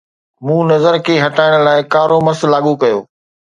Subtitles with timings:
[0.45, 2.99] مون نظر کي هٽائڻ لاء ڪارو مس لاڳو ڪيو